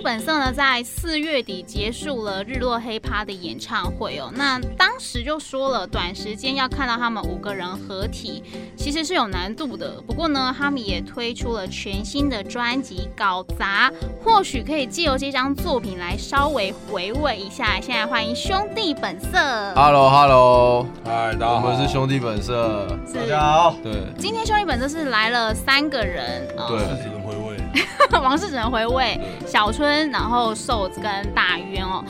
[0.00, 4.30] 本色呢，在四月底结束了日落黑趴的演唱会哦。
[4.34, 8.42] 那当时就说了，短时间要看到他们五个人合体，
[8.76, 10.00] 其实是有难度的。
[10.06, 13.90] 不过呢，他们也推出了全新的专辑《搞砸》，
[14.22, 17.80] 或许可以借由这张作品来稍微回味一下。
[17.80, 19.28] 现在欢迎兄弟本色。
[19.74, 22.86] Hello，Hello，嗨，大家好，我们是兄弟本色。
[23.14, 23.74] 大家好。
[23.82, 26.46] 对，今天兄弟本色是来了三个人。
[26.68, 27.47] 对。
[28.22, 32.04] 王室只能回味小春，然后瘦子跟大渊哦。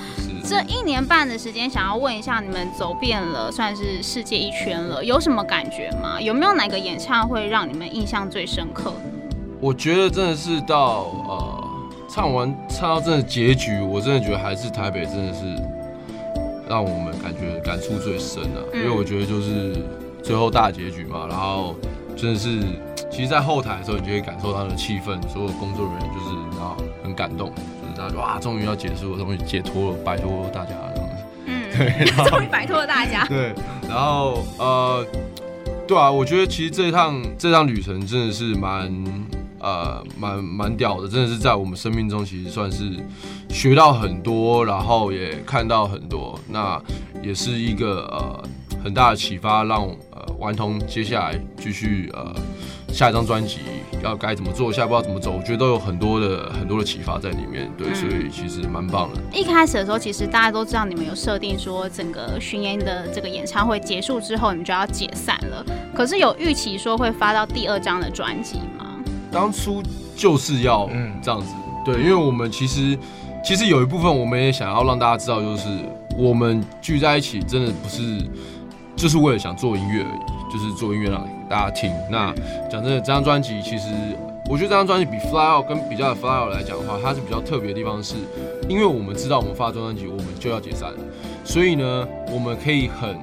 [0.45, 6.19] 这一年半的时间，想要问一下你们走遍了算是世界一圈了，有什么感觉吗？
[6.19, 8.93] 有没有哪个演唱会让你们印象最深刻？
[9.61, 11.65] 我觉得真的是到呃
[12.09, 15.41] 唱完唱到真的结局，我真的觉得还是台北真的是
[16.67, 19.77] 让我们感觉感触最深的，嗯，因为我觉得就是
[20.23, 21.75] 最后大结局嘛，然后
[22.17, 22.61] 真的是。
[23.11, 31.17] 其实，在后台的时候，你就会感受到的气氛，所有工作人员就是然后很感动，就是大家哇，终于要结束了，终于解脱了，摆脱大家这样子。
[31.47, 33.27] 嗯，对， 终于摆脱了大家。
[33.27, 33.53] 对，
[33.89, 35.07] 然后呃，
[35.87, 38.93] 对啊，我觉得其实这一趟这趟旅程真的是蛮
[39.59, 42.93] 呃蛮蛮屌的，真的是在我们生命中其实算是
[43.49, 46.81] 学到很多，然后也看到很多，那
[47.23, 48.45] 也是一个呃
[48.85, 52.33] 很大的启发，让呃顽童接下来继续呃。
[52.93, 53.61] 下一张专辑
[54.03, 59.21] 要该怎么做，下一步要怎么走，我觉得都有很多的很多的启发在里面，对，所以其实蛮棒的。
[59.33, 65.65] 一开始的时候，其实大家都知道你们有设定说，整个巡演的这个演唱会结束之后，你们就要解散了。
[65.95, 68.87] 可是有预期说会发到第二张的专辑吗？
[69.31, 69.83] 当初
[70.17, 70.89] 就是要
[71.23, 71.47] 这样子，
[71.85, 72.99] 对，因为我们其实
[73.45, 75.69] 其实有一部分我们也想要让大家知道，就是
[76.17, 78.03] 我们聚在一起真的不是
[78.99, 80.39] 就是为了想做音乐而已。
[80.51, 81.93] 就是做音乐让大家听。
[82.11, 82.33] 那
[82.71, 83.91] 讲真的，这张专辑其实，
[84.49, 88.15] 我觉得这张专辑比 Fly Out 跟比较的 Fly Out 来讲的话，它是比较特别的地方是，
[88.67, 90.99] 因为我们知道我们发专辑，我们就要解散了，
[91.45, 93.15] 所以呢，我们可以很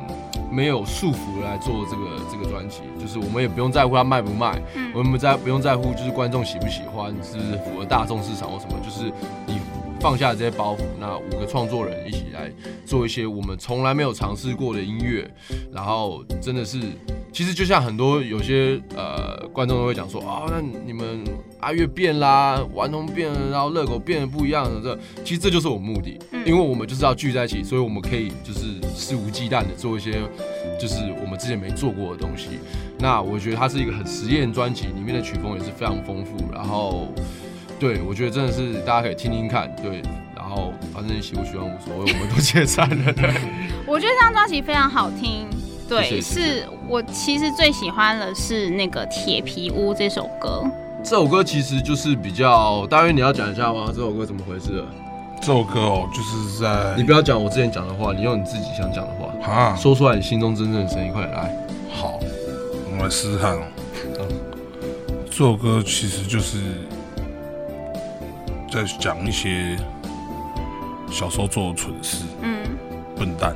[0.51, 4.61] 没有束缚来做这个这个专辑，就是我们也不用在乎它卖不卖，
[4.93, 9.11] 我们在不用在乎就是观众喜不喜欢，是符合大众市场或什么，就是
[9.47, 9.59] 你。
[9.99, 12.51] 放下这些包袱，那五个创作人一起来
[12.85, 15.29] 做一些我们从来没有尝试过的音乐，
[15.71, 16.79] 然后真的是，
[17.31, 21.23] 其实就像很多有些呃观众都会讲说啊、哦，那你们
[21.59, 30.21] 阿月变啦，顽童变了，然后热狗变得不一样的这，其实这就是我们目的，因为我们就是要聚在一起，所以我们可以就是肆无忌惮的做一些
[30.79, 32.59] 就是我们之前没做过的东西。
[32.99, 37.07] 那我觉得它是一个很实验专辑，里面的曲风也是非常丰富，然后。
[37.85, 40.01] 对，我觉得真的是大家可以听听看，对，
[40.35, 43.13] 然后反正你喜不喜欢无所谓，我们都解散了。
[43.13, 43.29] 对，
[43.85, 45.47] 我觉得这张专辑非常好听，
[45.87, 50.63] 对，是我其实最喜欢的是那个《铁皮屋》这首歌。
[51.03, 53.85] 这首歌其实就是比较，大约你要讲一下吗？
[53.93, 54.83] 这首歌怎么回事？
[55.39, 61.55] 这首歌哦，就是在你不要讲我之前讲的话，你用你自己想讲的话啊，说出来你心中真正的声音，快点来。
[61.93, 62.19] 好，
[62.87, 63.61] 我们来试试看哦。
[64.19, 64.27] 嗯，
[65.29, 66.57] 这首歌其实就是。
[68.75, 69.77] 在讲一些
[71.09, 72.61] 小时候做的蠢事，嗯，
[73.15, 73.55] 笨蛋，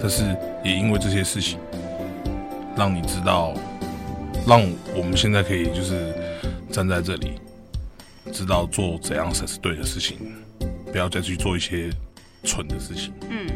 [0.00, 1.56] 但是也因为这些事情，
[2.76, 3.54] 让你知道，
[4.44, 4.60] 让
[4.96, 6.12] 我们现在可以就是
[6.68, 7.40] 站在这里，
[8.32, 10.18] 知道做怎样才是对的事情，
[10.90, 11.88] 不要再去做一些
[12.42, 13.46] 蠢的事情，嗯，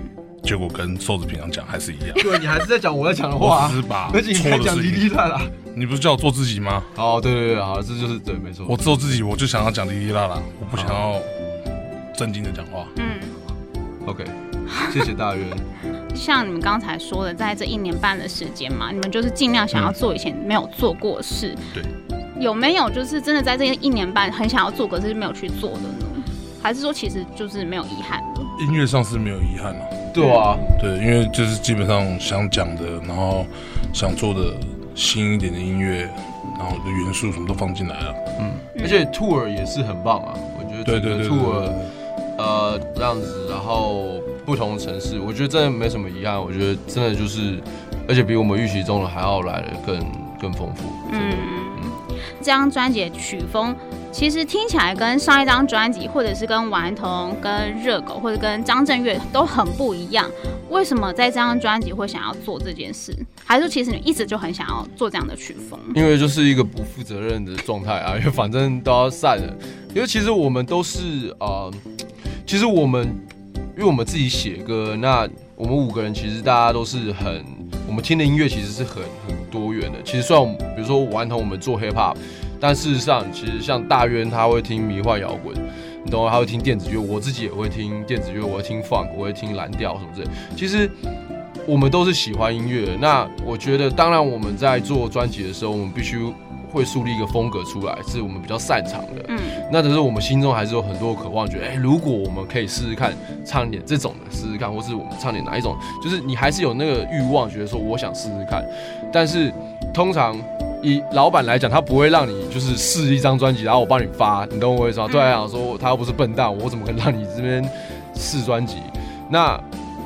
[0.53, 4.11] 结果跟瘦子平常讲还是一样，对，你还是在讲我在讲的话，是吧？
[4.13, 5.41] 而且你还讲滴滴啦啦。
[5.75, 6.83] 你不是叫我做自己吗？
[6.97, 8.67] 哦，对对对，好，这就是对，没错。
[8.69, 11.19] 我做自己，我就想要讲滴滴啦啦，我不想要
[12.15, 12.87] 正经的讲话。
[12.97, 13.19] 嗯
[14.05, 14.27] ，OK，
[14.93, 15.49] 谢谢大渊。
[16.15, 21.57] 像你们刚才说的，在这一年半的时间嘛，你们就是尽量想要做以前没有做过的事。
[21.73, 21.83] 对。
[22.39, 26.23] 有没有就是真的在这一年半很想要做，可是没有去做的呢？
[26.63, 28.32] 还是说其实就是没有遗憾的？
[28.66, 29.82] 音乐上是没有遗憾啊。
[30.12, 33.44] 对啊，对，因为就是基本上想讲的，然后
[33.92, 34.54] 想做的。
[34.94, 36.00] 新一点的音乐，
[36.59, 41.72] 然后的元素什么都放进来了，嗯，而且 tour 也是很棒啊，我觉得对对对 tour，
[42.36, 47.59] 呃，这样子，然后不同的城市，我觉得真的没什么遗憾，我觉得真的就是，
[48.06, 49.98] 而且比我们预期中的还要来的更
[50.38, 51.18] 更丰富，嗯。
[51.82, 51.91] 嗯，
[52.42, 53.74] 这张专辑的曲风
[54.10, 60.28] 其实听起来跟上一张专辑，或者是跟顽童、跟热狗或者跟张震岳都很不一样，
[60.68, 63.16] 为什么在这张专辑会想要做这件事？
[63.44, 65.78] 还是说其实你一直就很想要做这样的曲风？
[65.94, 69.56] 因为就是一个不负责任的状态啊，因为反正都要散了。
[69.95, 71.74] 因为其实我们都是啊、呃，
[72.47, 73.06] 其实我们
[73.77, 77.45] 因为我们自己写歌，那我们五个人其实大家都是很，
[77.86, 79.03] 我们听的音乐其实是很
[79.53, 80.03] 多元的。
[80.03, 82.16] 其实虽然比如说顽童我们做 hip hop，
[82.59, 85.54] 但事实上其实像大渊他会听迷幻摇滚，
[86.03, 86.31] 你懂吗？
[86.33, 90.28] 他会听电子乐，我自己也会听电子乐，我会听 funk，我会听蓝调什么之类。
[90.57, 90.91] 其实。
[91.65, 96.19] 我们都是喜欢音乐的，那我觉得，当然我们在做专辑的时候，我们必须
[96.72, 99.24] 会树立一个风格出来，是我们比较擅长的。
[99.28, 99.39] 嗯，
[99.71, 103.13] 那只是我们心中还是有很多渴望，觉得，哎、欸，如果我们可以试试看
[103.45, 108.65] 唱点这种的，试试看，或是我们唱点哪一种，就是你还是有那个欲望，觉得说我想试试看。
[109.13, 109.53] 但是
[109.92, 110.34] 通常
[110.83, 115.09] 以老板来讲，他不会让你就是试一张专辑，然后我帮你发，你懂我意思吗？
[115.10, 117.63] 对来讲说，他又不是笨蛋，我怎么可能让你这边
[118.15, 118.77] 试专辑？
[119.30, 119.60] 那。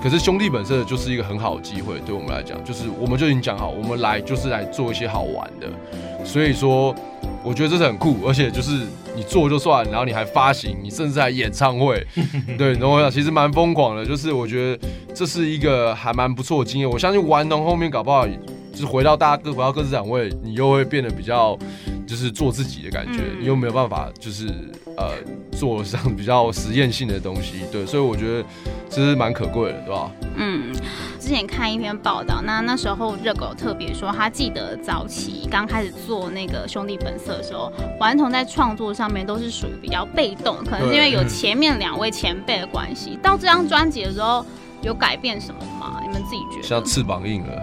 [0.06, 5.66] 可是兄弟本身就是一个很好的机会，对我们来讲，就是我们就已经讲好，我们来就是来做一些好玩的，
[6.24, 6.94] 所以说
[7.42, 8.86] 我觉得这是很酷，而且就是
[9.16, 12.06] 你做就算，然后你还发行，你甚至还演唱会，
[12.56, 16.88] 对，然后其实蛮疯狂的，就是我觉得这是一个还蛮不错的经验。
[16.88, 18.24] 我相信玩农后面搞不好
[18.72, 21.58] 就是回到大家各回到各自展位，你又会变得比较
[22.06, 24.46] 就是做自己的感觉，你又没有办法就是
[24.96, 25.12] 呃。
[25.56, 28.44] 做上比较实验性的东西，对，所以我觉得
[28.90, 30.10] 其实蛮可贵的，对吧？
[30.36, 30.70] 嗯，
[31.18, 43.18] 之前看一篇报道，那那时候热狗特别说，他记得早期刚开始做那个兄弟本色的时候，顽童在创作上面都是属于比较被动，可能是因为有前面两位前辈的关系。
[43.22, 44.44] 到这张专辑的时候，
[44.82, 46.02] 有改变什么吗？
[46.02, 46.62] 你们自己觉得？
[46.62, 47.62] 像翅膀硬了，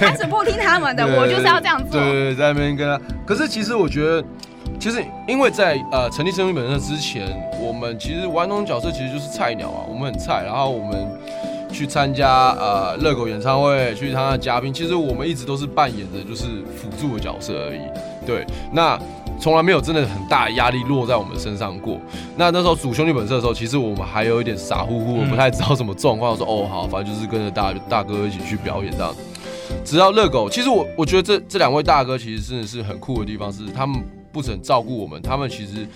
[0.00, 2.00] 开始不听他们的，我就是要这样做。
[2.00, 2.98] 对，对，对，在那边跟他。
[3.26, 4.24] 可是其实我觉得。
[4.84, 7.26] 其实，因为在呃成立生命本色之前，
[7.58, 10.42] 我们其实顽童角色其实就是菜鸟啊，我们很菜。
[10.44, 11.10] 然后我们
[11.72, 16.44] 去参加呃热狗演唱会，去参加嘉宾，其实我们一直都是扮演的就是
[16.76, 17.80] 辅助的角色而已。
[18.26, 18.44] 对，
[18.74, 19.00] 那
[19.40, 21.98] 从来没有真的很大的压力落在我们身上过。
[22.36, 29.14] 那那时候组兄弟本色的时候，其实我们还有一点傻乎乎，不太知道什么状况，说哦好，反正就是跟着大大哥一起去表演这样。
[29.82, 33.98] 直到热狗，其实我我觉得这这两位大哥其实真的是很酷的地方是他们。
[34.34, 35.86] 不是很照顾我们，他们其实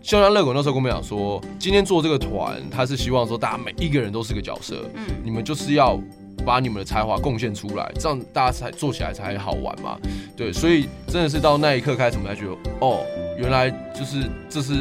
[0.00, 6.00] 就像乐狗那时候跟我们讲说，今天做这个团，他是希望说大家每一个人都是个角色，嗯，你们就是要
[6.44, 9.98] 把你们的才华贡献出来，这样大家才做起来才好玩嘛，
[10.34, 13.04] 对，所以真的是到那一刻开始，我们才觉得，哦，
[13.38, 14.72] 原来就是这是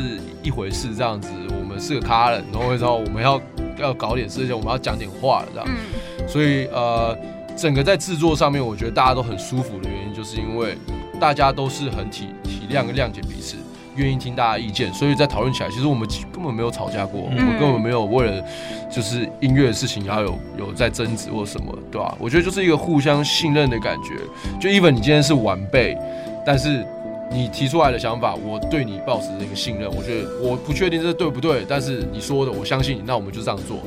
[0.41, 3.39] 一回事，这样子，我们是个咖人，然后之后我们要
[3.77, 7.15] 要搞点事情，我们要讲点话这样，嗯，所以呃，
[7.57, 10.77] 整个在制作上面，我觉得大家都很舒服的原因，就是因为。
[11.19, 12.40] 大家都是很体体
[12.71, 13.57] 谅跟谅解彼此，
[13.95, 18.43] 愿意听大家意见，所以在讨论起来，其实我们根本没有吵架过，嗯、我们根本没有为了
[18.89, 22.17] 就是音乐的事情然后有有在争执或什么，对吧、啊？
[22.19, 24.15] 我觉得就是一个互相信任的感觉。
[24.59, 25.97] 就 even 你今天是晚辈，
[26.45, 26.85] 但是
[27.31, 29.89] 你提出来的想法，我对你抱持一个信任。
[29.89, 33.77] 我觉得我不确定这是对不对，但是你说的我相信你，那我们就这样做。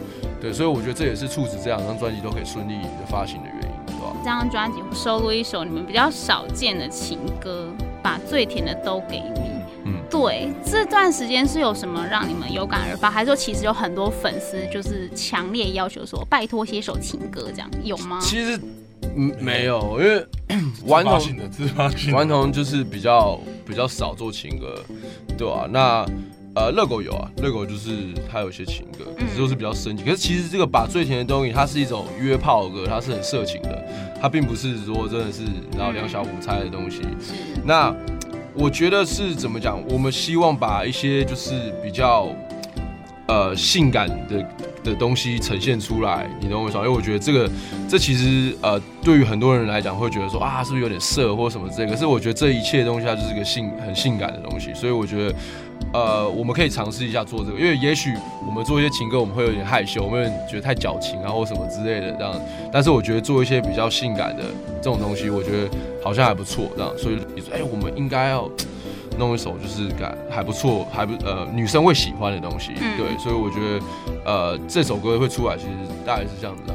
[0.41, 3.69] 对，所以我觉得这也是促使这两张专辑都可以顺利的发行的原因。
[3.87, 7.69] 对吧这张专辑收录一首你们比较少见的情歌，
[8.05, 9.41] 把最甜的都给你。
[9.87, 18.19] 嗯，对，这段时间是有什么让你们有感而发，还是说其实有很多粉丝就是强烈要求说拜托写首情歌，这样有吗？
[18.21, 18.59] 其实
[19.17, 20.27] 嗯没有，因为
[20.87, 24.79] 顽童的自发性， 顽童就是比较比较少做情歌，
[25.39, 26.07] 对啊，那。
[26.57, 30.07] 呃，热狗有啊，热狗就是它有些情歌，可是都是比较深情。
[30.07, 33.85] 可是其实这个把最甜的东西，它是一种约炮歌，它是很色情的，
[34.21, 35.43] 它并不是说真的是
[35.77, 37.01] 然后两小无猜的东西。
[37.65, 37.93] 那
[38.55, 39.83] 我觉得是怎么讲？
[39.89, 42.29] 我们希望把一些就是比较
[43.27, 44.47] 呃性感的
[44.85, 46.85] 的东西呈现出来，你懂我意思吗？
[46.85, 47.51] 因为我觉得这个
[47.89, 51.93] 这其实呃对于很多人来讲会觉得说啊是不是有点色或什么之类的。
[51.93, 55.35] 可是我觉得这一切东西它就是个性很性感的东西，所以我觉得。
[55.93, 58.13] 呃，我们可以尝试一下做这个，因为也许
[58.45, 62.35] 我们做一些情歌，我们会有点害羞，我们觉得太矫情啊，或什么之类的这样。
[62.73, 64.43] 但是我觉得做一些比较性感的
[64.83, 65.71] 这种东西，我觉得
[66.03, 66.93] 好像还不错这样。
[66.99, 68.51] 所以你说，哎、欸，我们应该要
[69.19, 72.73] 弄一首就是感还不错，还不呃女生会喜欢的东西。
[72.97, 73.81] 对，所以我觉得
[74.25, 75.71] 呃这首歌会出来，其实
[76.05, 76.75] 大概是这样子的。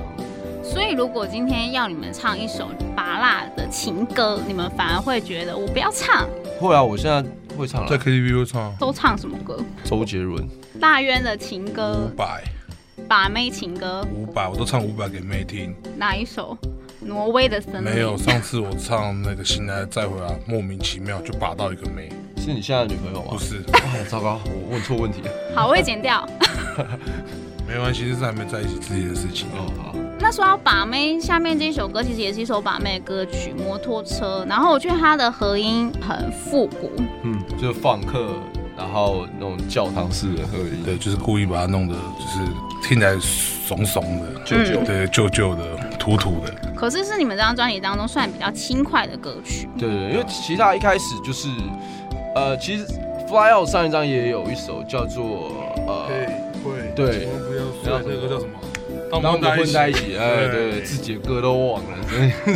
[0.63, 6.25] 所以如果今天要你们唱一首拔辣的情歌，你们反而会觉得我不要唱？
[6.57, 7.21] 会啊，我现在。
[7.59, 8.73] 会唱了，在 KTV 会唱。
[8.79, 9.59] 都唱什么歌？
[9.83, 10.47] 周杰伦。
[10.79, 12.09] 大渊的情歌。
[12.09, 12.41] 五、百。
[13.05, 14.07] 把妹情歌。
[14.15, 15.75] 五百，我都唱五百给妹听。
[15.97, 16.57] 哪一首？
[17.01, 17.83] 挪威的森林。
[17.83, 22.09] 没有，上次我唱那个醒来再回来，莫名其妙就把到一个妹。
[22.37, 23.31] 是你现在的女朋友吗？
[23.31, 23.61] 不是。
[23.73, 25.31] 哎，糟糕，我问错问题了。
[25.53, 26.25] 好，我会剪掉。
[27.69, 29.47] 没关系，这是还没在一起之前的事情。
[29.49, 29.95] 哦，好。
[30.19, 38.33] 那说到把妹，下面这首歌其实也是一首把妹的歌曲《摩托车》，然后我觉得它的和音很复古，嗯，就是放克，
[38.75, 42.39] 然后那种教堂式的和音，对，就是故意把它弄得就是
[42.81, 46.51] 听起来怂怂的、旧旧，对，旧旧的、土土的。
[46.75, 51.47] 可是是你们这张专辑当中算比较轻快的歌曲，对对，因为其他一开始就是，
[52.33, 52.85] 呃，其实
[53.27, 55.51] Fly Out 上一张也有一首叫做
[55.87, 56.07] 呃，
[56.63, 57.27] 会，对，
[57.83, 58.51] 不要睡，这个叫什么？
[59.11, 61.89] 当我们混在一起，哎，对，自己的歌都忘了。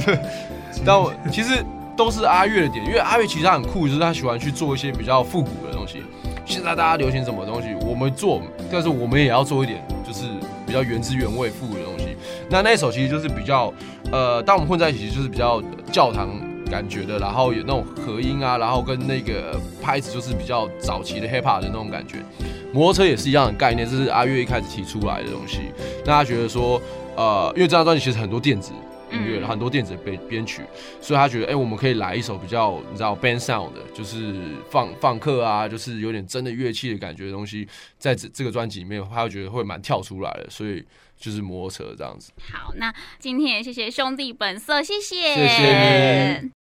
[0.85, 1.63] 但我其实
[1.95, 6.03] 都是阿月的点，因为阿月其实他很酷，就是他喜欢去做一些比较复古的东西。
[6.45, 10.25] 现在大家流行什么东西，我们做，但是我们也要做一点，就是
[10.67, 12.17] 比较原汁原味、复古的东西。
[12.49, 13.73] 那那首其实就是比较，
[14.11, 15.61] 呃，当我们混在一起，就是比较
[15.91, 16.29] 教堂
[16.73, 22.15] 感觉的，然后有那种和音啊，然后跟那个拍子就是比较早期的 hip hop 的那种感觉。
[22.73, 25.59] 摩托车也是一样的概念，这是阿月一开始提出来的东西。
[26.03, 26.81] 那他觉得说，
[27.15, 28.71] 呃，因为这张专辑其实很多电子
[29.11, 30.63] 音乐，嗯、很多电子编编曲，
[30.99, 34.33] 所以他觉得，哎、欸，我们可以来一首比较，你知道，band sound 的，就是
[34.71, 37.67] 放放克啊，就是有点真的乐器的感觉的东西，
[37.99, 40.83] 在这这个专辑里面，他会觉得会蛮跳出来的，所以
[41.15, 42.31] 就是摩托车这样子。
[42.51, 46.53] 好，那今天也谢谢兄弟本色，谢谢，谢谢你。